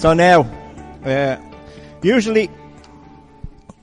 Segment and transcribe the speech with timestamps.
[0.00, 0.50] So now,
[1.04, 1.36] uh,
[2.00, 2.50] usually,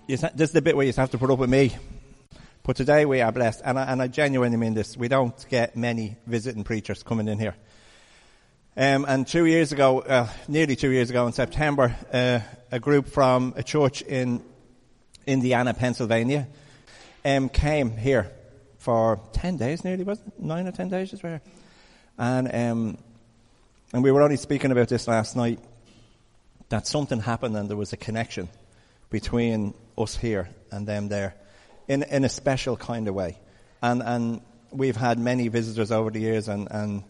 [0.08, 1.76] you sa- this is the bit where you have to put up with me.
[2.64, 4.98] But today we are blessed, and I, and I genuinely mean this.
[4.98, 7.54] We don't get many visiting preachers coming in here.
[8.76, 12.40] Um, and two years ago, uh, nearly two years ago in September, uh,
[12.72, 14.42] a group from a church in
[15.28, 16.48] Indiana, Pennsylvania,
[17.26, 18.32] um, came here
[18.80, 20.40] for 10 days nearly, was it?
[20.40, 21.42] Nine or 10 days, just here.
[22.18, 22.98] And, um,
[23.94, 25.60] and we were only speaking about this last night,
[26.70, 28.50] that something happened and there was a connection
[29.10, 31.36] between us here and them there
[31.88, 33.38] in, in a special kind of way.
[33.82, 37.04] And, and we've had many visitors over the years and, and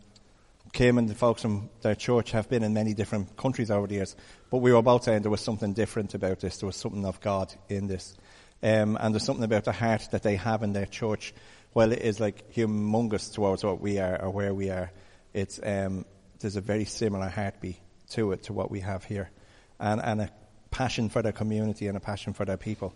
[0.73, 3.95] Kim and the folks from their church have been in many different countries over the
[3.95, 4.15] years.
[4.51, 6.57] But we were both saying there was something different about this.
[6.57, 8.15] There was something of God in this.
[8.61, 11.33] Um, and there's something about the heart that they have in their church.
[11.73, 14.91] While it is like humongous towards what we are or where we are,
[15.33, 16.05] it's, um,
[16.39, 17.77] there's a very similar heartbeat
[18.11, 19.29] to it, to what we have here.
[19.79, 20.29] And, and a
[20.71, 22.93] passion for their community and a passion for their people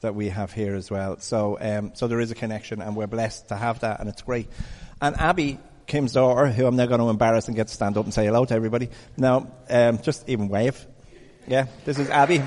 [0.00, 1.18] that we have here as well.
[1.18, 4.22] So, um, so there is a connection, and we're blessed to have that, and it's
[4.22, 4.48] great.
[5.00, 8.04] And Abby, Kim's daughter, who I'm now going to embarrass and get to stand up
[8.04, 8.90] and say hello to everybody.
[9.16, 10.86] Now, um, just even wave.
[11.46, 12.42] Yeah, this is Abby,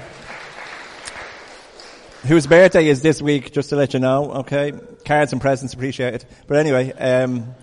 [2.23, 3.51] whose birthday is this week.
[3.51, 4.73] Just to let you know, okay.
[5.05, 6.25] Cards and presents appreciated.
[6.47, 7.55] But anyway, um,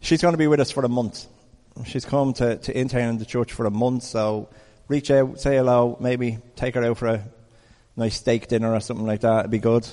[0.00, 1.26] she's going to be with us for a month.
[1.86, 4.48] She's come to, to intern in the church for a month, so
[4.88, 7.24] reach out, say hello, maybe take her out for a
[7.96, 9.40] nice steak dinner or something like that.
[9.40, 9.86] It'd be good.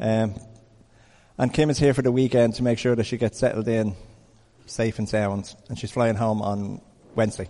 [0.00, 0.34] Um,
[1.38, 3.94] and Kim is here for the weekend to make sure that she gets settled in
[4.66, 5.54] safe and sound.
[5.68, 6.80] And she's flying home on
[7.14, 7.48] Wednesday.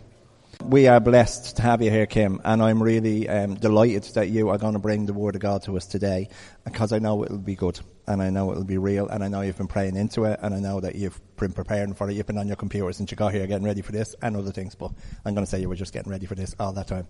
[0.61, 4.50] We are blessed to have you here, Kim, and I'm really um, delighted that you
[4.50, 6.28] are going to bring the Word of God to us today
[6.64, 9.41] because I know it'll be good and I know it'll be real and I know
[9.41, 12.14] you've been praying into it and I know that you've been preparing for it.
[12.14, 14.53] You've been on your computer since you got here getting ready for this and other
[14.53, 14.92] things, but
[15.25, 17.08] I'm going to say you were just getting ready for this all that time.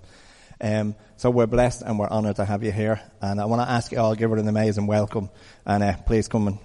[0.60, 3.00] Um, so we're blessed and we're honoured to have you here.
[3.20, 5.30] And I want to ask you all, give her an amazing welcome.
[5.66, 6.58] And uh, please come and.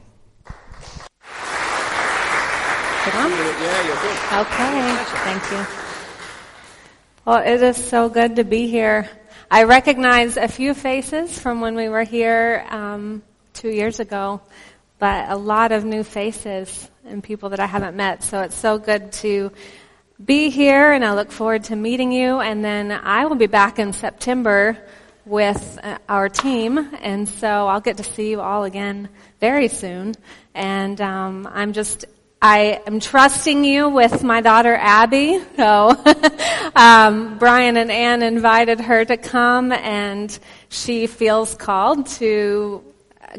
[3.08, 4.18] Yeah, you're good.
[4.46, 5.87] Okay, thank you.
[7.28, 9.10] Well, it is so good to be here.
[9.52, 13.22] I recognize a few faces from when we were here um,
[13.52, 14.40] two years ago,
[14.98, 18.24] but a lot of new faces and people that I haven't met.
[18.24, 19.52] So it's so good to
[20.24, 22.40] be here, and I look forward to meeting you.
[22.40, 24.78] And then I will be back in September
[25.26, 29.10] with uh, our team, and so I'll get to see you all again
[29.42, 30.16] very soon.
[30.56, 32.06] And um, I'm just
[32.42, 35.42] I am trusting you with my daughter Abby.
[35.56, 35.96] So
[36.76, 40.38] um, Brian and Ann invited her to come, and
[40.70, 42.84] she feels called to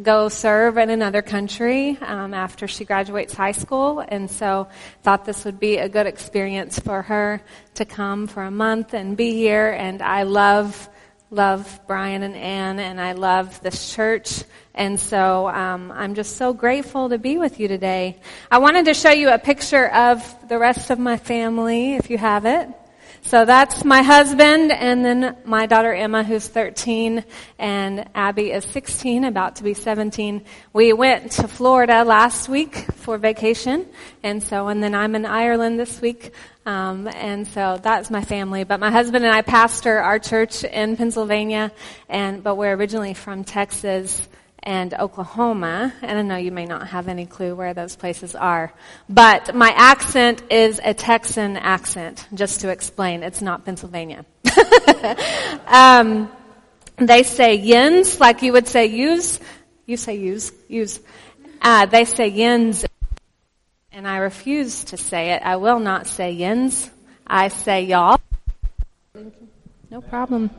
[0.02, 4.66] go serve in another country um, after she graduates high school, and so
[5.04, 7.40] thought this would be a good experience for her
[7.74, 9.70] to come for a month and be here.
[9.70, 10.90] And I love
[11.30, 14.44] love Brian and Ann, and I love this church.
[14.74, 18.20] And so um, I'm just so grateful to be with you today.
[18.50, 22.18] I wanted to show you a picture of the rest of my family, if you
[22.18, 22.68] have it.
[23.22, 27.24] So that's my husband and then my daughter Emma who's 13
[27.58, 30.44] and Abby is 16, about to be 17.
[30.72, 33.86] We went to Florida last week for vacation
[34.22, 36.32] and so, and then I'm in Ireland this week.
[36.64, 38.64] Um, and so that's my family.
[38.64, 41.72] But my husband and I pastor our church in Pennsylvania
[42.08, 44.26] and, but we're originally from Texas
[44.62, 48.72] and Oklahoma, and I know you may not have any clue where those places are,
[49.08, 53.22] but my accent is a Texan accent, just to explain.
[53.22, 54.24] It's not Pennsylvania.
[55.66, 56.30] um,
[56.96, 59.40] they say yins, like you would say use.
[59.86, 61.00] You say use, use.
[61.62, 62.84] Uh, they say yins,
[63.92, 65.42] and I refuse to say it.
[65.42, 66.90] I will not say yins.
[67.26, 68.20] I say y'all.
[69.90, 70.50] No problem.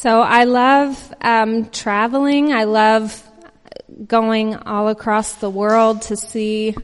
[0.00, 2.52] So I love um, traveling.
[2.52, 3.20] I love
[4.06, 6.76] going all across the world to see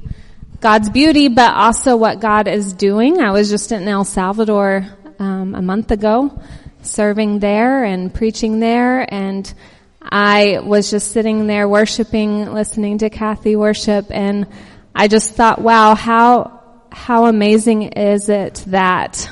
[0.58, 3.20] God's beauty, but also what God is doing.
[3.20, 4.88] I was just in El Salvador
[5.20, 6.42] um, a month ago,
[6.82, 9.54] serving there and preaching there, and
[10.02, 14.48] I was just sitting there worshiping, listening to Kathy worship, and
[14.92, 19.30] I just thought, wow, how how amazing is it that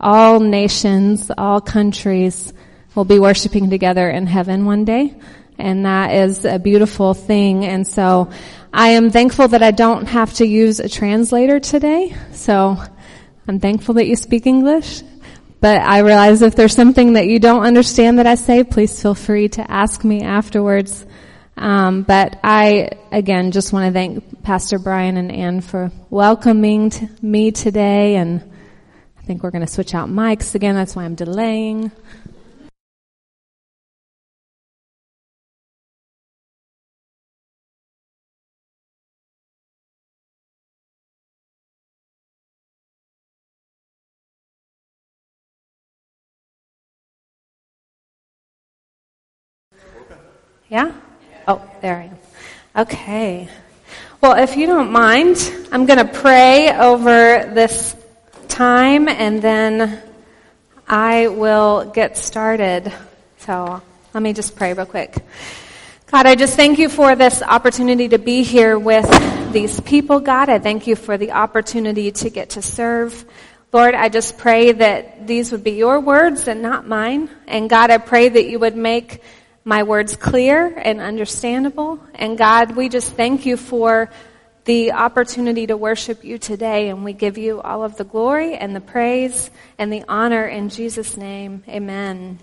[0.00, 2.54] all nations, all countries
[2.98, 5.14] we'll be worshiping together in heaven one day.
[5.56, 7.64] And that is a beautiful thing.
[7.64, 8.28] And so
[8.72, 12.16] I am thankful that I don't have to use a translator today.
[12.32, 12.76] So
[13.46, 15.04] I'm thankful that you speak English.
[15.60, 19.14] But I realize if there's something that you don't understand that I say, please feel
[19.14, 21.06] free to ask me afterwards.
[21.56, 27.08] Um, but I, again, just want to thank Pastor Brian and Ann for welcoming t-
[27.22, 28.42] me today and
[29.16, 30.74] I think we're going to switch out mics again.
[30.74, 31.92] That's why I'm delaying.
[50.68, 50.92] Yeah?
[51.46, 52.18] Oh, there I am.
[52.76, 53.48] Okay.
[54.20, 55.36] Well, if you don't mind,
[55.72, 57.96] I'm going to pray over this
[58.48, 60.02] time and then
[60.86, 62.92] I will get started.
[63.38, 63.80] So
[64.12, 65.16] let me just pray real quick.
[66.08, 69.08] God, I just thank you for this opportunity to be here with
[69.52, 70.50] these people, God.
[70.50, 73.24] I thank you for the opportunity to get to serve.
[73.72, 77.30] Lord, I just pray that these would be your words and not mine.
[77.46, 79.22] And God, I pray that you would make
[79.68, 82.00] my words clear and understandable.
[82.14, 84.10] And God, we just thank you for
[84.64, 86.88] the opportunity to worship you today.
[86.88, 90.70] And we give you all of the glory and the praise and the honor in
[90.70, 91.64] Jesus' name.
[91.68, 92.38] Amen.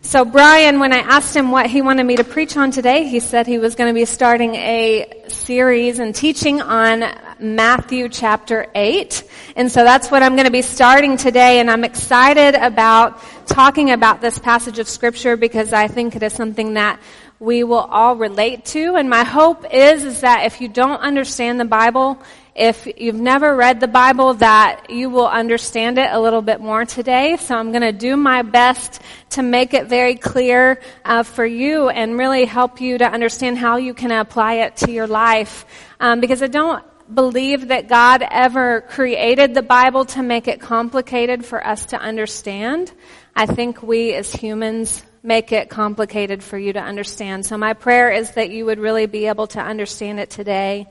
[0.00, 3.20] So Brian, when I asked him what he wanted me to preach on today, he
[3.20, 7.02] said he was going to be starting a series and teaching on
[7.38, 9.24] Matthew chapter 8.
[9.56, 13.90] And so that's what I'm going to be starting today and I'm excited about talking
[13.90, 17.00] about this passage of scripture because I think it is something that
[17.38, 18.96] we will all relate to.
[18.96, 22.18] And my hope is, is that if you don't understand the Bible,
[22.54, 26.86] if you've never read the Bible, that you will understand it a little bit more
[26.86, 27.36] today.
[27.36, 31.90] So I'm going to do my best to make it very clear uh, for you
[31.90, 35.66] and really help you to understand how you can apply it to your life.
[36.00, 36.82] Um, because I don't
[37.12, 42.92] believe that God ever created the Bible to make it complicated for us to understand.
[43.34, 47.44] I think we as humans make it complicated for you to understand.
[47.44, 50.86] So my prayer is that you would really be able to understand it today.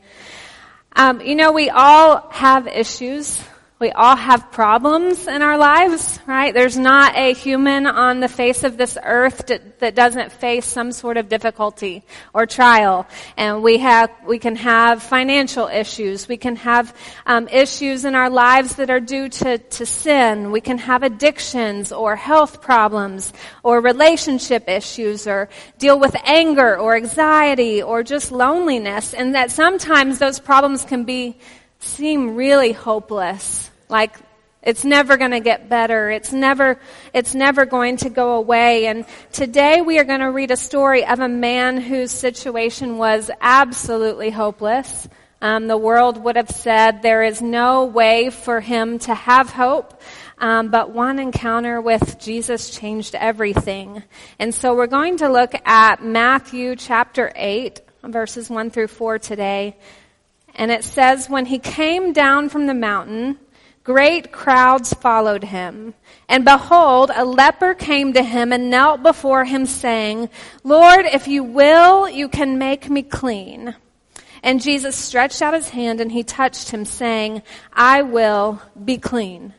[0.96, 3.42] Um, you know, we all have issues.
[3.86, 6.52] We all have problems in our lives, right?
[6.52, 10.92] There's not a human on the face of this earth that, that doesn't face some
[10.92, 12.04] sort of difficulty
[12.34, 13.06] or trial.
[13.38, 16.28] And we have, we can have financial issues.
[16.28, 16.96] We can have
[17.28, 20.50] um, issues in our lives that are due to, to sin.
[20.50, 25.48] We can have addictions or health problems or relationship issues or
[25.78, 29.14] deal with anger or anxiety or just loneliness.
[29.14, 31.38] And that sometimes those problems can be
[31.80, 33.70] seem really hopeless.
[33.90, 34.16] Like
[34.66, 36.10] it's never going to get better.
[36.10, 36.80] It's never,
[37.14, 38.88] it's never going to go away.
[38.88, 43.30] And today we are going to read a story of a man whose situation was
[43.40, 45.08] absolutely hopeless.
[45.40, 50.02] Um, the world would have said there is no way for him to have hope.
[50.40, 54.02] Um, but one encounter with Jesus changed everything.
[54.40, 59.78] And so we're going to look at Matthew chapter 8, verses 1 through 4 today.
[60.56, 63.38] And it says, when he came down from the mountain,
[63.86, 65.94] great crowds followed him.
[66.28, 70.30] And behold, a leper came to him and knelt before him saying,
[70.64, 73.76] Lord, if you will, you can make me clean.
[74.44, 79.54] And Jesus stretched out his hand and he touched him saying, I will be clean.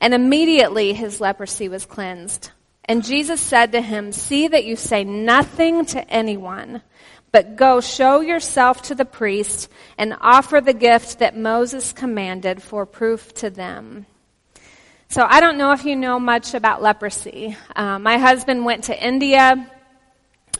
[0.00, 2.50] And immediately his leprosy was cleansed.
[2.84, 6.82] And Jesus said to him, see that you say nothing to anyone
[7.32, 12.86] but go show yourself to the priest and offer the gift that Moses commanded for
[12.86, 14.06] proof to them.
[15.08, 17.56] So I don't know if you know much about leprosy.
[17.74, 19.68] Uh, my husband went to India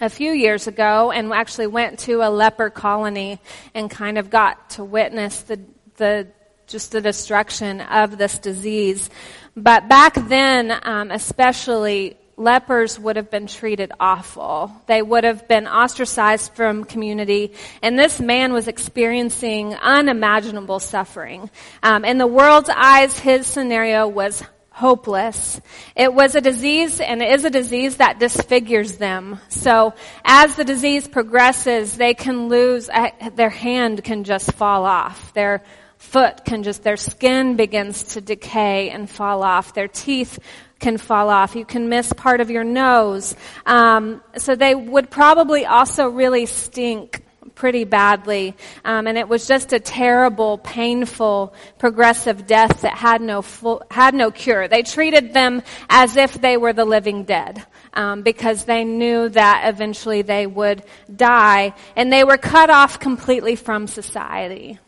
[0.00, 3.38] a few years ago and actually went to a leper colony
[3.74, 5.60] and kind of got to witness the,
[5.96, 6.26] the
[6.66, 9.10] just the destruction of this disease.
[9.56, 14.72] But back then, um, especially lepers would have been treated awful.
[14.86, 21.50] They would have been ostracized from community, and this man was experiencing unimaginable suffering.
[21.82, 25.60] Um, in the world's eyes, his scenario was hopeless.
[25.94, 29.38] It was a disease and it is a disease that disfigures them.
[29.50, 29.92] So
[30.24, 35.34] as the disease progresses, they can lose, uh, their hand can just fall off.
[35.34, 35.62] Their
[36.00, 39.74] foot can just, their skin begins to decay and fall off.
[39.74, 40.38] Their teeth
[40.80, 41.54] can fall off.
[41.54, 43.36] You can miss part of your nose.
[43.66, 47.22] Um, so they would probably also really stink
[47.54, 48.56] pretty badly.
[48.82, 54.14] Um, and it was just a terrible, painful, progressive death that had no full, had
[54.14, 54.66] no cure.
[54.68, 57.64] They treated them as if they were the living dead.
[57.92, 63.56] Um, because they knew that eventually they would die, and they were cut off completely
[63.56, 64.78] from society.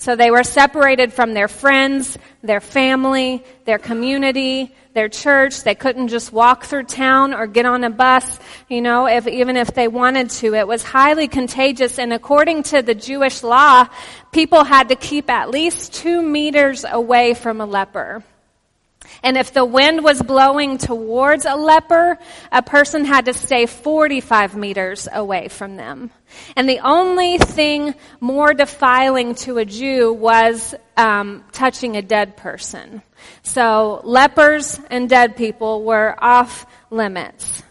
[0.00, 5.62] So they were separated from their friends, their family, their community, their church.
[5.62, 9.58] They couldn't just walk through town or get on a bus, you know, if, even
[9.58, 10.54] if they wanted to.
[10.54, 13.88] It was highly contagious and according to the Jewish law,
[14.32, 18.24] people had to keep at least two meters away from a leper.
[19.22, 22.18] And if the wind was blowing towards a leper,
[22.50, 26.10] a person had to stay 45 meters away from them.
[26.56, 33.02] And the only thing more defiling to a Jew was um, touching a dead person.
[33.42, 37.62] So lepers and dead people were off limits.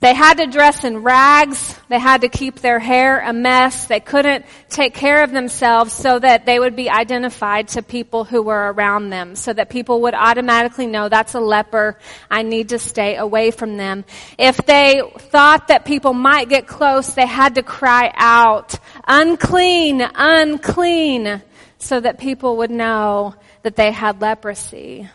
[0.00, 1.74] They had to dress in rags.
[1.88, 3.86] They had to keep their hair a mess.
[3.86, 8.42] They couldn't take care of themselves so that they would be identified to people who
[8.42, 11.98] were around them, so that people would automatically know that's a leper.
[12.30, 14.04] I need to stay away from them.
[14.38, 21.42] If they thought that people might get close, they had to cry out, unclean, unclean,
[21.78, 25.08] so that people would know that they had leprosy.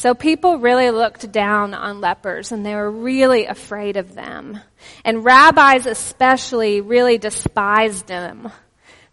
[0.00, 4.58] So people really looked down on lepers and they were really afraid of them.
[5.04, 8.50] And rabbis especially really despised them.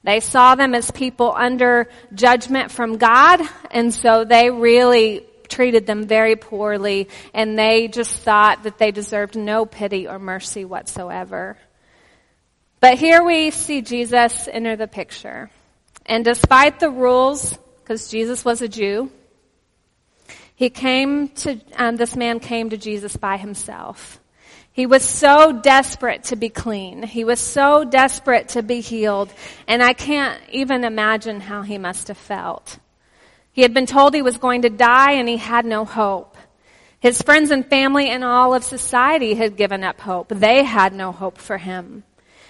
[0.03, 6.07] They saw them as people under judgment from God and so they really treated them
[6.07, 11.57] very poorly and they just thought that they deserved no pity or mercy whatsoever.
[12.79, 15.49] But here we see Jesus enter the picture.
[16.05, 19.11] And despite the rules, because Jesus was a Jew,
[20.57, 24.19] he came to, um, this man came to Jesus by himself.
[24.71, 27.03] He was so desperate to be clean.
[27.03, 29.31] He was so desperate to be healed.
[29.67, 32.79] And I can't even imagine how he must have felt.
[33.51, 36.35] He had been told he was going to die and he had no hope.
[36.99, 40.29] His friends and family and all of society had given up hope.
[40.29, 42.03] They had no hope for him.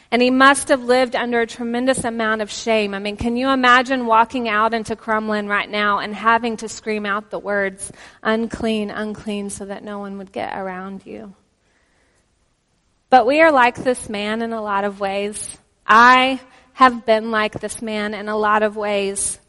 [0.10, 2.94] And he must have lived under a tremendous amount of shame.
[2.94, 7.06] I mean, can you imagine walking out into Crumlin right now and having to scream
[7.06, 7.92] out the words,
[8.24, 11.36] unclean, unclean, so that no one would get around you?
[13.10, 15.58] But we are like this man in a lot of ways.
[15.86, 16.40] I
[16.74, 19.40] have been like this man in a lot of ways.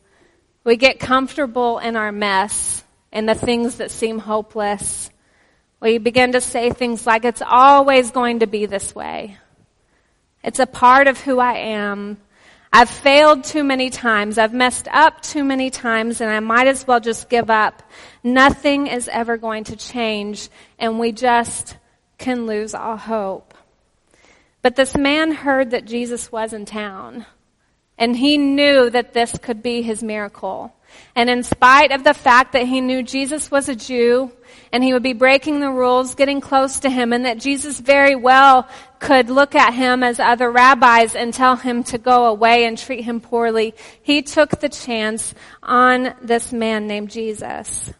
[0.64, 5.10] We get comfortable in our mess and the things that seem hopeless.
[5.80, 9.38] We begin to say things like, it's always going to be this way.
[10.48, 12.16] It's a part of who I am.
[12.72, 14.38] I've failed too many times.
[14.38, 17.82] I've messed up too many times and I might as well just give up.
[18.24, 21.76] Nothing is ever going to change and we just
[22.16, 23.52] can lose all hope.
[24.62, 27.26] But this man heard that Jesus was in town
[27.98, 30.72] and he knew that this could be his miracle.
[31.14, 34.32] And in spite of the fact that he knew Jesus was a Jew
[34.72, 38.14] and he would be breaking the rules, getting close to him, and that Jesus very
[38.14, 42.76] well could look at him as other rabbis and tell him to go away and
[42.76, 47.92] treat him poorly, he took the chance on this man named Jesus.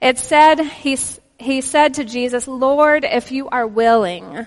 [0.00, 0.96] It said, he,
[1.38, 4.46] he said to Jesus, Lord, if you are willing.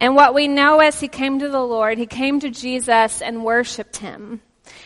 [0.00, 3.44] And what we know as he came to the Lord, he came to Jesus and
[3.44, 4.40] worshiped him.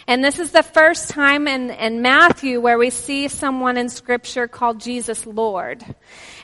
[0.06, 4.48] And this is the first time in, in Matthew where we see someone in scripture
[4.48, 5.84] called Jesus Lord.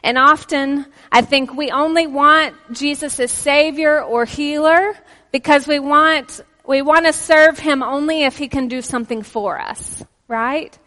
[0.03, 4.95] And often I think we only want Jesus as savior or healer
[5.33, 9.61] because we want, we want to serve him only if he can do something for
[9.61, 10.79] us, right?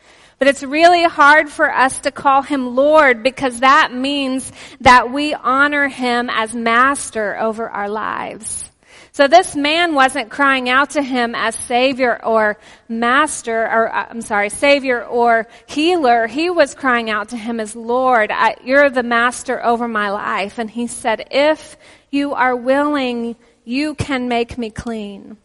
[0.43, 5.33] But it's really hard for us to call him Lord because that means that we
[5.33, 8.69] honor him as master over our lives.
[9.13, 12.57] So this man wasn't crying out to him as savior or
[12.89, 16.27] master, or uh, I'm sorry, savior or healer.
[16.27, 20.59] He was crying out to him as Lord, I, you're the master over my life.
[20.59, 21.77] And he said, if
[22.12, 25.38] you are willing, you can make me clean.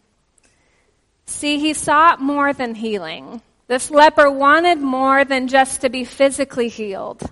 [1.27, 3.43] See, he sought more than healing.
[3.69, 7.23] This leper wanted more than just to be physically healed.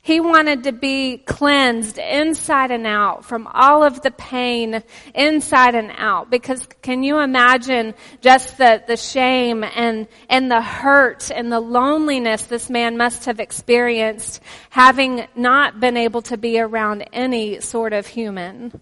[0.00, 4.82] He wanted to be cleansed inside and out from all of the pain
[5.14, 6.30] inside and out.
[6.30, 12.42] Because can you imagine just the, the shame and, and the hurt and the loneliness
[12.42, 18.06] this man must have experienced having not been able to be around any sort of
[18.06, 18.78] human?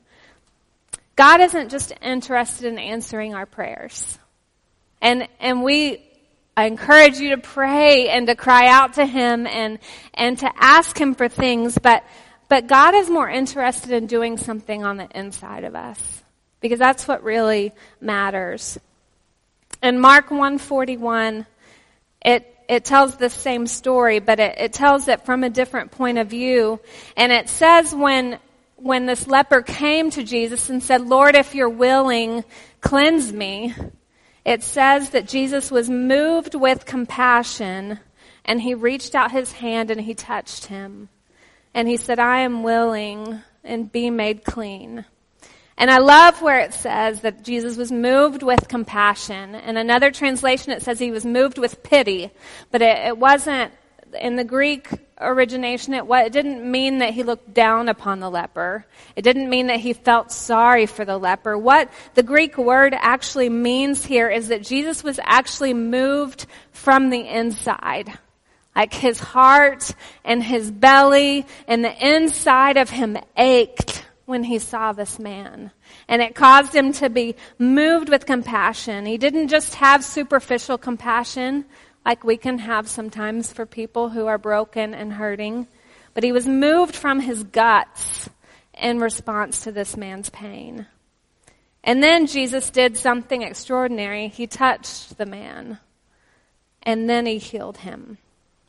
[1.14, 4.18] God isn't just interested in answering our prayers.
[5.00, 6.02] And, and we
[6.56, 9.78] I encourage you to pray and to cry out to Him and,
[10.12, 12.04] and to ask Him for things, but,
[12.48, 16.22] but God is more interested in doing something on the inside of us.
[16.60, 18.78] Because that's what really matters.
[19.82, 21.46] In Mark 141,
[22.24, 26.18] it, it tells the same story, but it, it tells it from a different point
[26.18, 26.80] of view.
[27.16, 28.38] And it says when,
[28.76, 32.44] when this leper came to Jesus and said, Lord, if you're willing,
[32.80, 33.74] cleanse me.
[34.44, 38.00] It says that Jesus was moved with compassion
[38.44, 41.08] and he reached out his hand and he touched him.
[41.74, 45.04] And he said, I am willing and be made clean.
[45.78, 49.54] And I love where it says that Jesus was moved with compassion.
[49.54, 52.30] In another translation, it says he was moved with pity,
[52.70, 53.72] but it, it wasn't
[54.20, 54.88] in the Greek
[55.22, 58.84] origination, it, it didn't mean that he looked down upon the leper.
[59.16, 61.56] It didn't mean that he felt sorry for the leper.
[61.56, 67.20] What the Greek word actually means here is that Jesus was actually moved from the
[67.20, 68.18] inside.
[68.74, 74.92] Like his heart and his belly and the inside of him ached when he saw
[74.92, 75.70] this man.
[76.08, 79.04] And it caused him to be moved with compassion.
[79.04, 81.66] He didn't just have superficial compassion
[82.04, 85.66] like we can have sometimes for people who are broken and hurting,
[86.14, 88.28] but he was moved from his guts
[88.74, 90.86] in response to this man's pain.
[91.84, 94.28] And then Jesus did something extraordinary.
[94.28, 95.78] He touched the man
[96.82, 98.18] and then he healed him.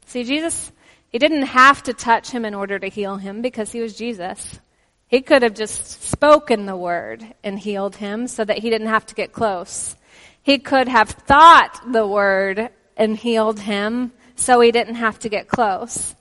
[0.06, 0.72] See, Jesus,
[1.10, 4.60] he didn't have to touch him in order to heal him because he was Jesus.
[5.08, 9.06] He could have just spoken the word and healed him so that he didn't have
[9.08, 9.96] to get close.
[10.42, 15.47] He could have thought the word and healed him so he didn't have to get
[15.47, 16.15] close.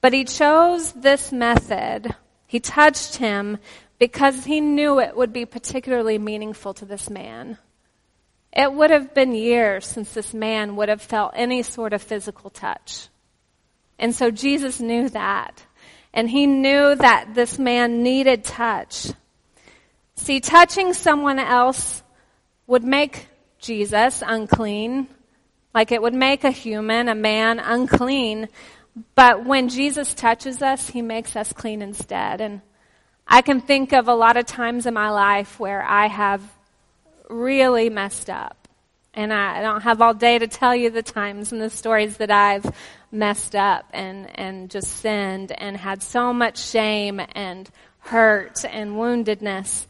[0.00, 2.14] But he chose this method.
[2.46, 3.58] He touched him
[3.98, 7.58] because he knew it would be particularly meaningful to this man.
[8.52, 12.50] It would have been years since this man would have felt any sort of physical
[12.50, 13.08] touch.
[13.98, 15.64] And so Jesus knew that.
[16.12, 19.10] And he knew that this man needed touch.
[20.14, 22.02] See, touching someone else
[22.66, 23.26] would make
[23.58, 25.08] Jesus unclean,
[25.74, 28.48] like it would make a human, a man, unclean.
[29.14, 32.40] But when Jesus touches us, he makes us clean instead.
[32.40, 32.60] And
[33.26, 36.42] I can think of a lot of times in my life where I have
[37.28, 38.68] really messed up.
[39.12, 42.30] And I don't have all day to tell you the times and the stories that
[42.30, 42.66] I've
[43.12, 49.86] messed up and, and just sinned and had so much shame and hurt and woundedness.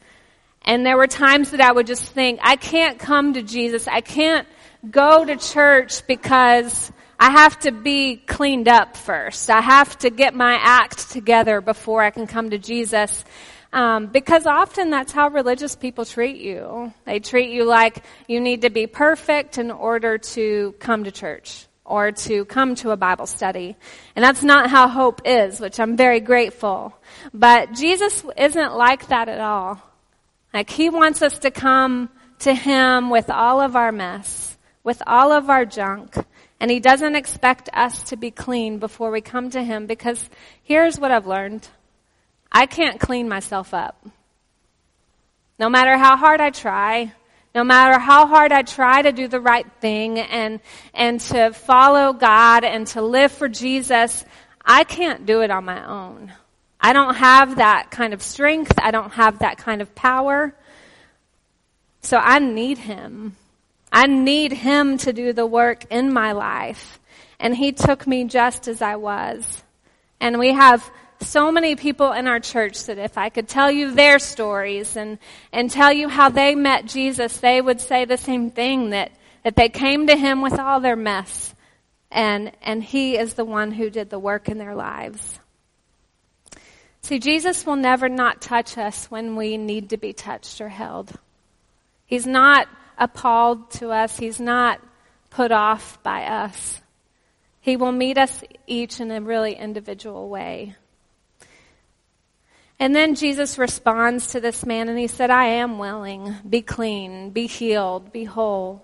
[0.65, 3.87] And there were times that I would just think, I can't come to Jesus.
[3.87, 4.49] I can't
[4.91, 9.51] go to church because I have to be cleaned up first.
[9.51, 13.25] I have to get my act together before I can come to Jesus.
[13.73, 16.93] Um, because often that's how religious people treat you.
[17.05, 21.67] They treat you like you need to be perfect in order to come to church
[21.85, 23.77] or to come to a Bible study.
[24.15, 26.97] And that's not how hope is, which I'm very grateful.
[27.33, 29.83] But Jesus isn't like that at all.
[30.55, 32.09] Like he wants us to come
[32.41, 36.15] to him with all of our mess with all of our junk.
[36.61, 40.31] And he doesn't expect us to be clean before we come to him because
[40.63, 41.67] here's what I've learned.
[42.53, 44.07] I can't clean myself up.
[45.59, 47.13] No matter how hard I try,
[47.55, 50.61] no matter how hard I try to do the right thing and,
[50.93, 54.25] and to follow God and to live for Jesus,
[54.65, 56.33] I can't do it on my own.
[56.85, 58.75] I don't have that kind of strength.
[58.77, 60.55] I don't have that kind of power.
[62.03, 63.37] So I need Him.
[63.91, 67.01] I need Him to do the work in my life.
[67.41, 69.63] And He took me just as I was.
[70.21, 70.91] And we have
[71.23, 75.17] so many people in our church that if I could tell you their stories and,
[75.55, 79.11] and tell you how they met Jesus, they would say the same thing that,
[79.43, 81.55] that they came to Him with all their mess.
[82.11, 85.41] And, and He is the one who did the work in their lives.
[87.05, 91.13] See, Jesus will never not touch us when we need to be touched or held.
[92.07, 94.17] He's not appalled to us.
[94.17, 94.81] He's not
[95.29, 96.81] put off by us.
[97.61, 100.77] He will meet us each in a really individual way.
[102.81, 106.37] And then Jesus responds to this man and he said, I am willing.
[106.49, 108.83] Be clean, be healed, be whole.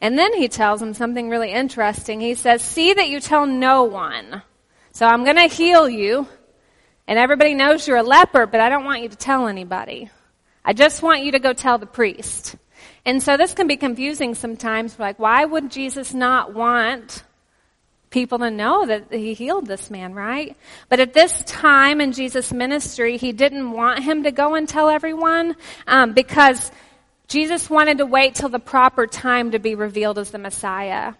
[0.00, 2.20] And then he tells him something really interesting.
[2.20, 4.42] He says, See that you tell no one.
[4.94, 6.28] So I'm going to heal you.
[7.08, 10.08] And everybody knows you're a leper, but I don't want you to tell anybody.
[10.64, 12.54] I just want you to go tell the priest.
[13.04, 14.98] And so this can be confusing sometimes.
[14.98, 17.24] Like, why would Jesus not want
[18.10, 20.56] people to know that he healed this man, right?
[20.88, 24.88] But at this time in Jesus' ministry, he didn't want him to go and tell
[24.88, 25.56] everyone
[25.88, 26.70] um, because
[27.26, 31.14] Jesus wanted to wait till the proper time to be revealed as the Messiah.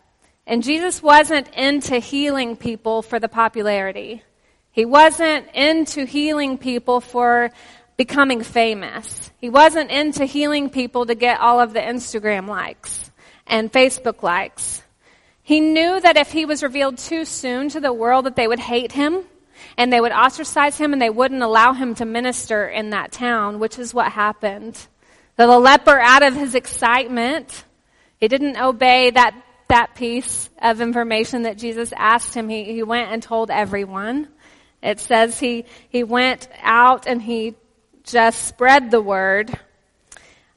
[0.46, 4.22] And Jesus wasn't into healing people for the popularity.
[4.70, 7.50] He wasn't into healing people for
[7.96, 9.30] becoming famous.
[9.38, 13.10] He wasn't into healing people to get all of the Instagram likes
[13.46, 14.82] and Facebook likes.
[15.42, 18.58] He knew that if he was revealed too soon to the world that they would
[18.58, 19.24] hate him
[19.76, 23.58] and they would ostracize him and they wouldn't allow him to minister in that town,
[23.58, 24.86] which is what happened.
[25.36, 27.64] The leper, out of his excitement,
[28.18, 29.34] he didn't obey that,
[29.68, 32.48] that piece of information that Jesus asked him.
[32.48, 34.28] He, he went and told everyone.
[34.82, 37.54] It says he, he went out and he
[38.02, 39.58] just spread the word.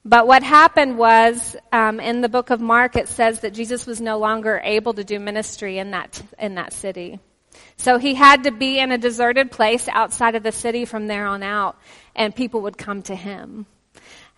[0.03, 3.99] But what happened was, um, in the book of Mark, it says that Jesus was
[3.99, 7.19] no longer able to do ministry in that in that city.
[7.75, 11.25] So he had to be in a deserted place outside of the city from there
[11.25, 11.77] on out,
[12.15, 13.65] and people would come to him.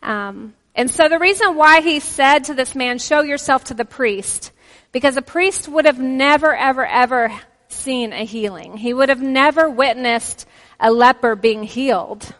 [0.01, 3.85] Um, and so the reason why he said to this man, "Show yourself to the
[3.85, 4.51] priest,"
[4.91, 7.31] because a priest would have never, ever, ever
[7.67, 8.77] seen a healing.
[8.77, 10.47] He would have never witnessed
[10.79, 12.33] a leper being healed.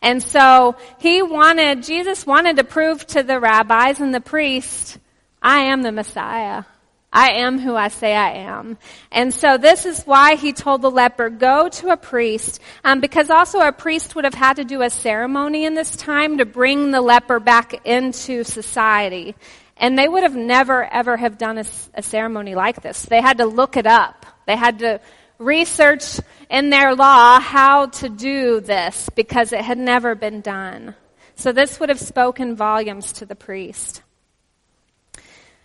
[0.00, 4.98] And so he wanted, Jesus wanted to prove to the rabbis and the priests,
[5.42, 6.64] I am the Messiah.
[7.10, 8.76] I am who I say I am.
[9.10, 13.30] And so this is why he told the leper, go to a priest, um, because
[13.30, 16.90] also a priest would have had to do a ceremony in this time to bring
[16.90, 19.34] the leper back into society.
[19.78, 21.64] And they would have never ever have done a,
[21.94, 23.02] a ceremony like this.
[23.02, 24.26] They had to look it up.
[24.46, 25.00] They had to
[25.38, 30.94] research in their law how to do this because it had never been done.
[31.36, 34.02] So this would have spoken volumes to the priest.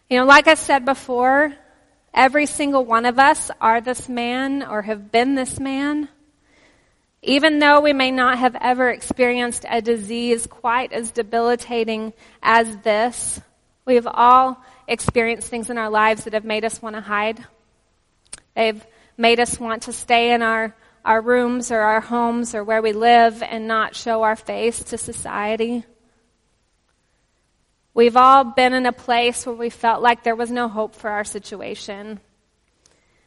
[0.10, 1.54] You know, like I said before,
[2.14, 6.10] every single one of us are this man or have been this man.
[7.24, 13.42] Even though we may not have ever experienced a disease quite as debilitating as this,
[13.86, 17.44] we've all experienced things in our lives that have made us want to hide.
[18.56, 18.86] They've
[19.18, 22.94] made us want to stay in our, our rooms or our homes or where we
[22.94, 25.84] live and not show our face to society.
[27.94, 31.10] We've all been in a place where we felt like there was no hope for
[31.10, 32.20] our situation.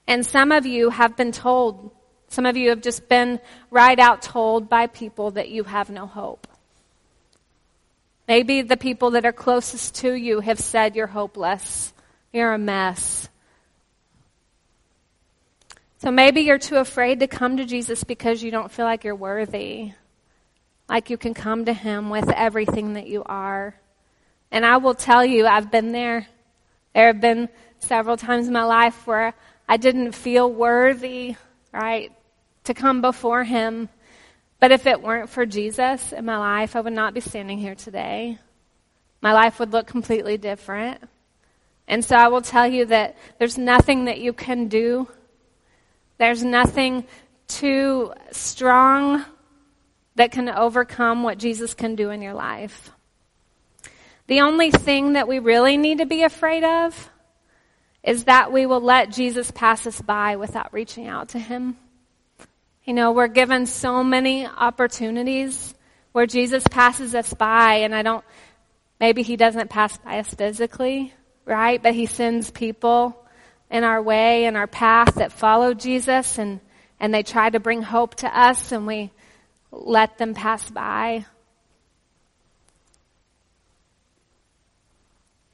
[0.08, 1.92] And some of you have been told,
[2.28, 3.40] some of you have just been
[3.70, 6.48] right out told by people that you have no hope.
[8.28, 11.92] Maybe the people that are closest to you have said you're hopeless,
[12.32, 13.28] you're a mess.
[15.98, 19.14] So maybe you're too afraid to come to Jesus because you don't feel like you're
[19.14, 19.92] worthy,
[20.88, 23.74] like you can come to Him with everything that you are.
[24.50, 26.26] And I will tell you, I've been there.
[26.94, 29.34] There have been several times in my life where
[29.68, 31.36] I didn't feel worthy,
[31.72, 32.12] right,
[32.64, 33.88] to come before Him.
[34.58, 37.74] But if it weren't for Jesus in my life, I would not be standing here
[37.74, 38.38] today.
[39.20, 41.02] My life would look completely different.
[41.88, 45.08] And so I will tell you that there's nothing that you can do.
[46.18, 47.06] There's nothing
[47.48, 49.24] too strong
[50.16, 52.90] that can overcome what Jesus can do in your life.
[54.26, 57.10] The only thing that we really need to be afraid of
[58.02, 61.76] is that we will let Jesus pass us by without reaching out to him.
[62.86, 65.74] You know, we're given so many opportunities
[66.12, 68.24] where Jesus passes us by and I don't,
[69.00, 71.12] maybe he doesn't pass by us physically,
[71.44, 71.82] right?
[71.82, 73.26] But he sends people
[73.72, 76.60] in our way in our path that follow Jesus and,
[77.00, 79.10] and they try to bring hope to us and we
[79.72, 81.26] let them pass by.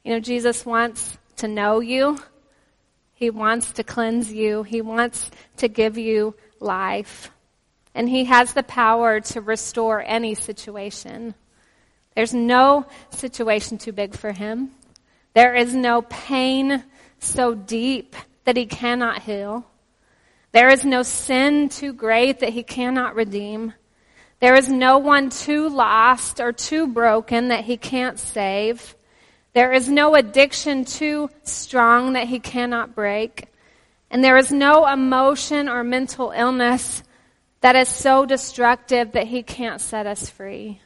[0.05, 2.19] You know, Jesus wants to know you.
[3.15, 4.65] He wants to cleanse you.
[4.65, 7.31] He wants to give you life.
[7.95, 11.35] And He has the power to restore any situation.
[12.15, 14.71] There's no situation too big for Him.
[15.35, 16.85] There is no pain
[17.19, 19.67] so deep that He cannot heal.
[20.53, 23.75] There is no sin too great that He cannot redeem.
[24.41, 28.97] There is no one too lost or too broken that He can't save.
[29.55, 33.52] There is no addiction too strong that he cannot break.
[34.13, 37.03] And there is no emotion or mental illness
[37.63, 40.81] that is so destructive that he can't set us free.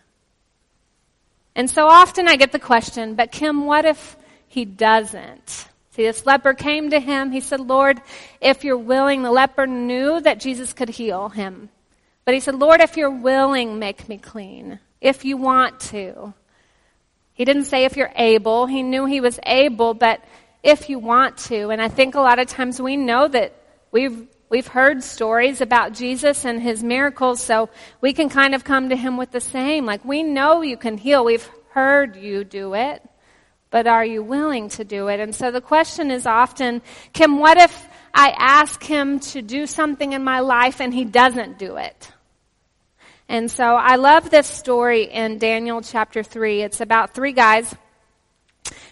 [1.57, 5.67] And so often I get the question, but Kim, what if he doesn't?
[5.91, 7.33] See, this leper came to him.
[7.33, 8.01] He said, Lord,
[8.41, 11.71] if you're willing, the leper knew that Jesus could heal him.
[12.25, 14.79] But he said, Lord, if you're willing, make me clean.
[15.01, 16.33] If you want to.
[17.33, 18.67] He didn't say if you're able.
[18.67, 20.23] He knew he was able, but
[20.63, 21.71] if you want to.
[21.71, 23.55] And I think a lot of times we know that
[23.91, 27.69] we've We've heard stories about Jesus and his miracles, so
[28.01, 29.87] we can kind of come to him with the same.
[29.87, 31.25] Like, we know you can heal.
[31.25, 33.03] We've heard you do it,
[33.71, 35.19] but are you willing to do it?
[35.19, 36.81] And so the question is often,
[37.13, 41.59] Kim, what if I ask him to do something in my life and he doesn't
[41.59, 42.13] do it?
[43.29, 46.63] And so I love this story in Daniel chapter 3.
[46.63, 47.75] It's about three guys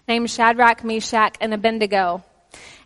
[0.06, 2.22] named Shadrach, Meshach, and Abednego.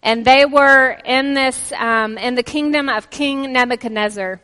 [0.02, 4.40] And they were in this, um, in the kingdom of King Nebuchadnezzar.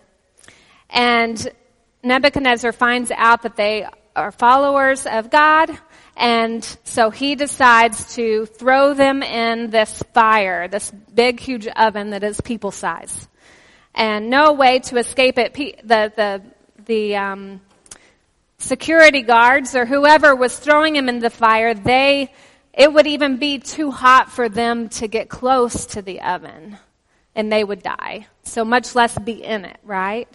[0.90, 1.52] And
[2.02, 5.70] Nebuchadnezzar finds out that they are followers of God.
[6.16, 12.22] And so he decides to throw them in this fire, this big, huge oven that
[12.22, 13.28] is people size.
[13.94, 15.54] And no way to escape it.
[15.54, 16.42] The, the,
[16.84, 17.60] the, um,
[18.58, 22.32] security guards or whoever was throwing him in the fire, they,
[22.76, 26.78] it would even be too hot for them to get close to the oven
[27.34, 28.26] and they would die.
[28.42, 30.28] So much less be in it, right?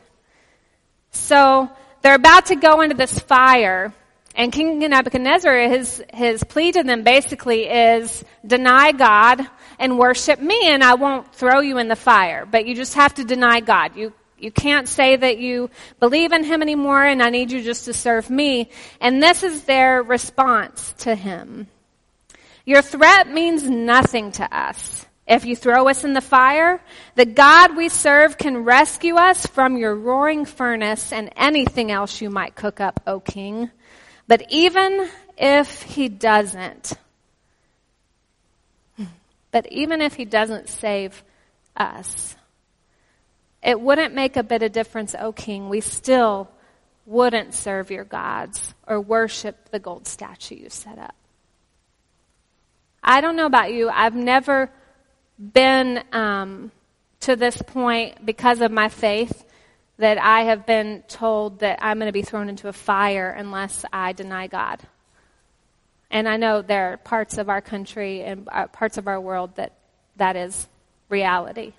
[1.11, 1.69] So
[2.01, 3.93] they're about to go into this fire
[4.35, 9.45] and King Nebuchadnezzar, his, his plea to them basically is deny God
[9.79, 12.45] and worship me and I won't throw you in the fire.
[12.45, 13.97] But you just have to deny God.
[13.97, 17.85] You, you can't say that you believe in him anymore and I need you just
[17.85, 18.69] to serve me.
[19.01, 21.67] And this is their response to him.
[22.69, 25.07] Your threat means nothing to us.
[25.25, 26.79] If you throw us in the fire,
[27.15, 32.29] the God we serve can rescue us from your roaring furnace and anything else you
[32.29, 33.71] might cook up, O king.
[34.27, 36.93] But even if he doesn't,
[39.49, 41.23] but even if he doesn't save
[41.75, 42.35] us,
[43.63, 45.69] it wouldn't make a bit of difference, O king.
[45.69, 46.51] We still
[47.07, 51.15] wouldn't serve your gods or worship the gold statue you set up.
[53.09, 53.89] I don't know about you.
[53.89, 54.69] I've never
[55.39, 56.71] been um,
[57.21, 59.45] to this point because of my faith
[59.97, 63.83] that I have been told that I'm going to be thrown into a fire unless
[63.91, 64.79] I deny God.
[66.11, 69.55] And I know there are parts of our country and uh, parts of our world
[69.55, 69.73] that
[70.17, 70.67] that is
[71.09, 71.73] reality,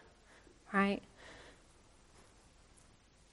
[0.72, 1.00] right?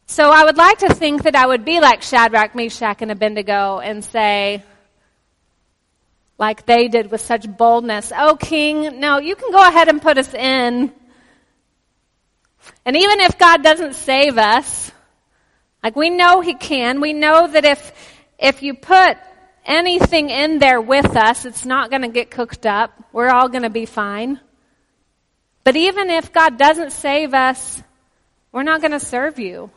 [0.05, 3.79] So I would like to think that I would be like Shadrach, Meshach, and Abednego
[3.79, 4.61] and say,
[6.37, 8.11] like they did with such boldness.
[8.15, 10.91] Oh, King, no, you can go ahead and put us in.
[12.85, 14.91] And even if God doesn't save us,
[15.83, 17.91] like we know He can, we know that if,
[18.37, 19.17] if you put
[19.65, 22.91] anything in there with us, it's not going to get cooked up.
[23.11, 24.39] We're all going to be fine.
[25.63, 27.81] But even if God doesn't save us,
[28.51, 29.69] we're not going to serve you.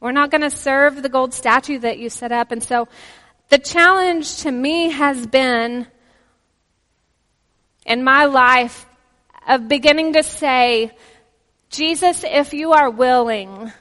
[0.00, 2.52] We're not going to serve the gold statue that you set up.
[2.52, 2.88] And so
[3.50, 5.86] the challenge to me has been
[7.84, 8.86] in my life
[9.48, 10.92] of beginning to say,
[11.68, 13.72] Jesus, if you are willing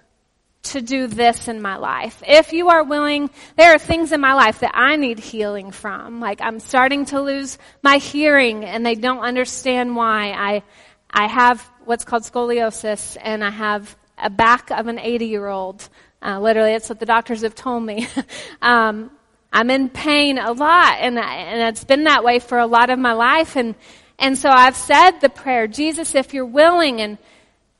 [0.63, 4.33] to do this in my life, if you are willing, there are things in my
[4.33, 6.19] life that I need healing from.
[6.19, 10.31] Like I'm starting to lose my hearing and they don't understand why.
[10.31, 10.63] I,
[11.11, 15.87] I have what's called scoliosis and I have a back of an 80 year old.
[16.21, 18.07] Uh, literally, that's what the doctors have told me.
[18.61, 19.11] um,
[19.51, 22.99] I'm in pain a lot and, and it's been that way for a lot of
[22.99, 23.55] my life.
[23.55, 23.75] And,
[24.19, 27.17] and so I've said the prayer, Jesus, if you're willing and,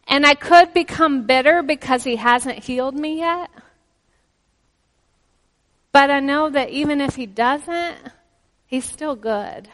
[0.08, 3.52] and I could become bitter because he hasn't healed me yet.
[5.92, 7.98] But I know that even if he doesn't,
[8.66, 9.68] he's still good.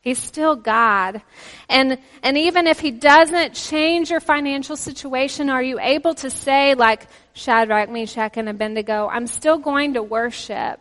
[0.00, 1.20] He's still God.
[1.68, 6.74] And, and even if he doesn't change your financial situation, are you able to say
[6.74, 10.80] like Shadrach, Meshach, and Abednego, I'm still going to worship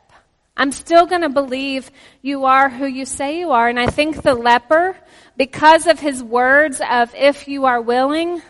[0.59, 1.89] I'm still going to believe
[2.21, 3.69] you are who you say you are.
[3.69, 4.97] And I think the leper,
[5.37, 8.41] because of his words of if you are willing,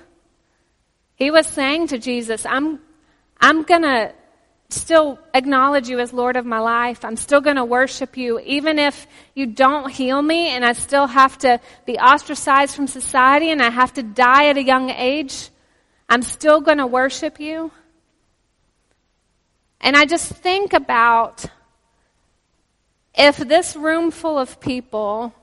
[1.14, 2.80] he was saying to Jesus, I'm,
[3.40, 4.12] I'm going to
[4.70, 7.06] still acknowledge you as Lord of my life.
[7.06, 11.06] I'm still going to worship you, even if you don't heal me and I still
[11.06, 15.50] have to be ostracized from society and I have to die at a young age.
[16.10, 17.72] I'm still going to worship you.
[19.80, 21.46] And I just think about
[23.20, 25.36] if this room full of people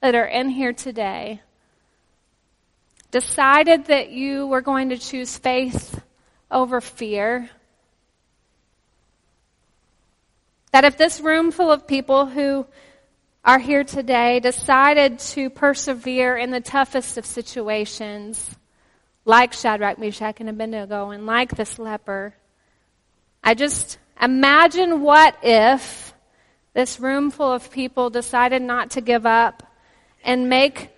[0.00, 1.42] that are in here today
[3.10, 6.00] decided that you were going to choose faith
[6.48, 7.50] over fear,
[10.70, 12.64] that if this room full of people who
[13.44, 18.48] are here today decided to persevere in the toughest of situations,
[19.24, 22.32] like Shadrach, Meshach, and Abednego, and like this leper,
[23.42, 26.07] I just imagine what if
[26.78, 29.64] this room full of people decided not to give up
[30.22, 30.90] and make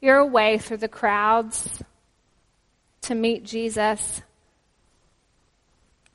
[0.00, 1.80] your way through the crowds
[3.02, 4.20] to meet Jesus.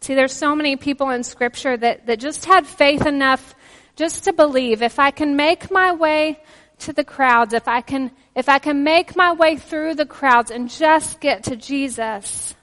[0.02, 3.56] See, there's so many people in scripture that, that just had faith enough
[3.96, 6.38] just to believe if I can make my way
[6.80, 10.52] to the crowds, if I can, if I can make my way through the crowds
[10.52, 12.56] and just get to Jesus.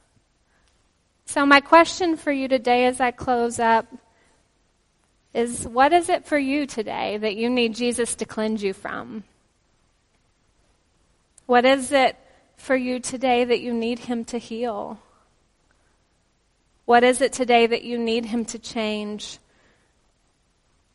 [1.24, 3.86] So my question for you today as I close up
[5.32, 9.24] is what is it for you today that you need Jesus to cleanse you from?
[11.46, 12.16] What is it
[12.56, 14.98] for you today that you need Him to heal?
[16.84, 19.38] What is it today that you need Him to change?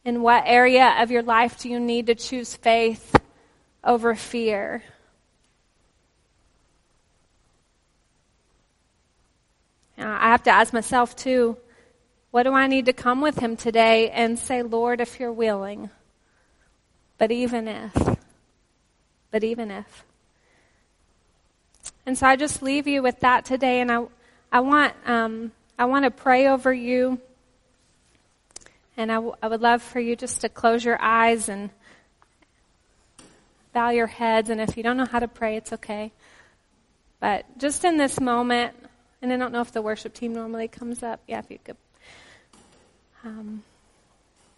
[0.04, 3.16] In what area of your life do you need to choose faith
[3.84, 4.84] over fear?
[9.98, 11.58] I have to ask myself too,
[12.36, 15.90] what do I need to come with him today and say, Lord, if you're willing?
[17.18, 18.18] But even if,
[19.32, 20.04] but even if.
[22.06, 24.08] And so I just leave you with that today, and I,
[24.52, 27.22] I want, um, I want to pray over you.
[28.98, 31.70] And I, w- I would love for you just to close your eyes and
[33.72, 34.50] bow your heads.
[34.50, 36.12] And if you don't know how to pray, it's okay.
[37.22, 38.76] But just in this moment,
[39.22, 41.22] and I don't know if the worship team normally comes up.
[41.28, 41.78] Yeah, if you could.
[43.26, 43.64] Um,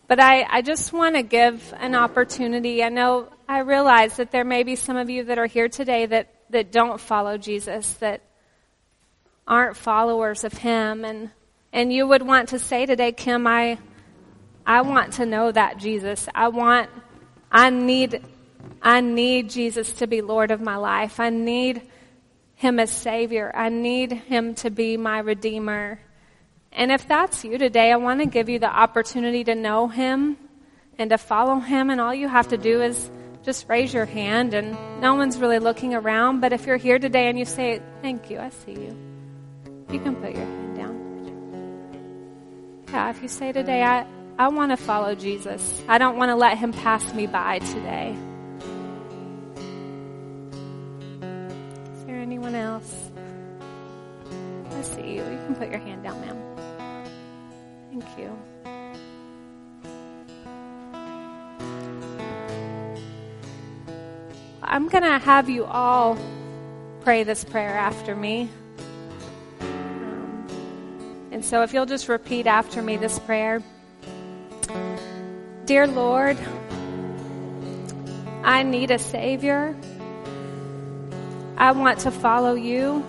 [0.07, 2.83] but I, I just want to give an opportunity.
[2.83, 6.05] I know, I realize that there may be some of you that are here today
[6.05, 8.21] that, that don't follow Jesus, that
[9.47, 11.05] aren't followers of Him.
[11.05, 11.31] And,
[11.71, 13.77] and you would want to say today, Kim, I,
[14.65, 16.27] I want to know that Jesus.
[16.35, 16.89] I want,
[17.49, 18.21] I need,
[18.81, 21.21] I need Jesus to be Lord of my life.
[21.21, 21.81] I need
[22.57, 23.51] him as Savior.
[23.53, 25.99] I need Him to be my Redeemer.
[26.71, 30.37] And if that's you today, I want to give you the opportunity to know Him
[30.97, 31.89] and to follow Him.
[31.89, 33.09] And all you have to do is
[33.47, 36.41] just raise your hand, and no one's really looking around.
[36.41, 38.93] But if you're here today and you say, Thank you, I see you,
[39.89, 40.97] you can put your hand down.
[42.89, 44.05] Yeah, if you say today, I,
[44.37, 48.17] I want to follow Jesus, I don't want to let Him pass me by today.
[51.93, 53.11] Is there anyone else?
[54.71, 55.23] I see you.
[55.23, 56.56] You can put your hand down, ma'am.
[57.99, 58.37] Thank you.
[64.61, 66.15] I'm going to have you all
[67.01, 68.49] pray this prayer after me.
[69.61, 70.47] Um,
[71.31, 73.63] and so if you'll just repeat after me this prayer
[75.65, 76.37] Dear Lord,
[78.43, 79.75] I need a Savior.
[81.57, 83.03] I want to follow you.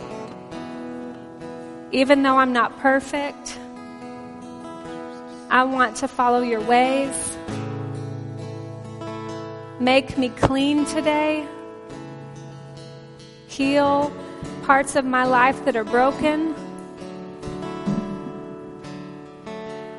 [1.92, 3.58] Even though I'm not perfect,
[5.50, 7.36] I want to follow your ways.
[9.80, 11.46] Make me clean today.
[13.46, 14.12] Heal
[14.64, 16.54] parts of my life that are broken.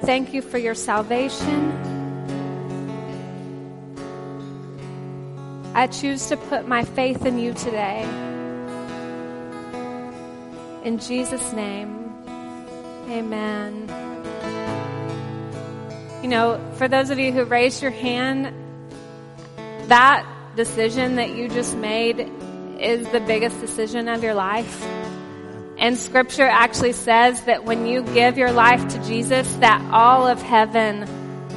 [0.02, 1.72] Thank you for your salvation.
[5.74, 8.04] I choose to put my faith in you today.
[10.84, 12.14] In Jesus' name,
[13.10, 13.99] amen.
[16.21, 18.53] You know, for those of you who raised your hand,
[19.88, 22.29] that decision that you just made
[22.79, 24.86] is the biggest decision of your life.
[25.77, 30.41] And scripture actually says that when you give your life to Jesus, that all of
[30.41, 31.08] heaven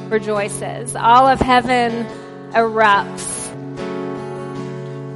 [0.09, 0.95] rejoices.
[0.95, 2.05] All of heaven
[2.51, 3.49] erupts.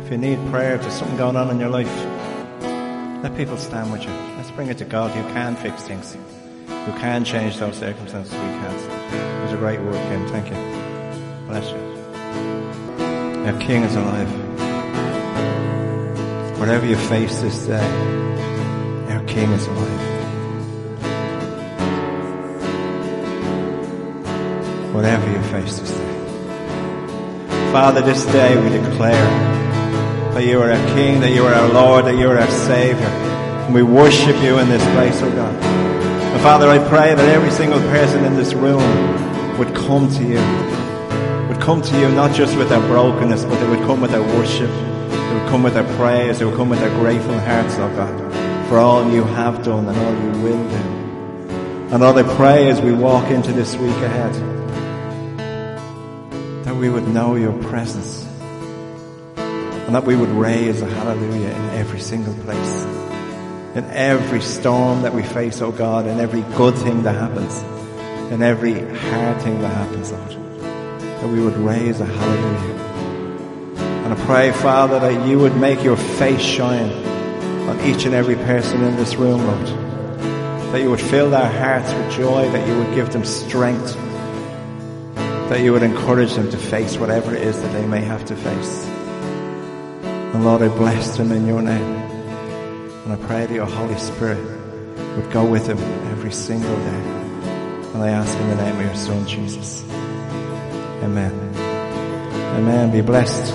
[0.04, 1.94] If you need prayer, if there's something going on in your life,
[3.24, 4.12] let people stand with you.
[4.36, 6.18] Let's bring it to God You can fix things,
[6.68, 9.37] You can change those circumstances we can't.
[9.60, 10.28] Great word, Kim.
[10.28, 10.56] Thank you.
[11.48, 11.88] Bless you.
[13.48, 14.30] Our King is alive.
[16.60, 17.90] Whatever you face this day,
[19.10, 20.04] our King is alive.
[24.94, 26.08] Whatever you face this day.
[27.72, 29.12] Father, this day we declare
[30.36, 33.08] that you are our King, that you are our Lord, that you are our Savior.
[33.08, 35.56] And we worship you in this place, oh God.
[35.64, 38.82] And Father, I pray that every single person in this room
[39.58, 41.48] would come to you.
[41.50, 44.22] Would come to you not just with their brokenness, but they would come with their
[44.22, 44.70] worship.
[44.70, 46.40] They would come with their praise.
[46.40, 49.98] They would come with their grateful hearts, oh God, for all you have done and
[49.98, 51.94] all you will do.
[51.94, 54.34] And Lord, I pray as we walk into this week ahead,
[56.66, 58.28] that we would know your presence
[59.38, 62.84] and that we would raise a hallelujah in every single place.
[63.74, 67.64] In every storm that we face, oh God, in every good thing that happens,
[68.32, 70.32] in every hard thing that happens, Lord,
[71.02, 72.78] that we would raise a hallelujah.
[74.06, 76.92] And I pray, Father, that you would make your face shine
[77.70, 79.68] on each and every person in this room, Lord.
[80.72, 83.96] That you would fill their hearts with joy, that you would give them strength,
[85.50, 88.36] that you would encourage them to face whatever it is that they may have to
[88.36, 88.86] face.
[90.04, 91.96] And Lord, I bless them in your name.
[93.06, 94.44] And I pray that your Holy Spirit
[95.16, 95.80] would go with them
[96.12, 97.17] every single day.
[97.98, 99.84] And I ask in the name of your Son, Jesus.
[101.02, 101.32] Amen.
[102.56, 102.92] Amen.
[102.92, 103.52] Be blessed.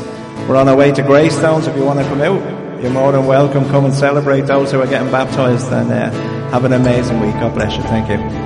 [0.49, 1.69] We're on our way to Greystones.
[1.69, 3.65] If you want to come out, you're more than welcome.
[3.67, 6.11] Come and celebrate those who are getting baptized and uh,
[6.51, 7.35] have an amazing week.
[7.35, 7.85] God bless you.
[7.85, 8.42] Thank you.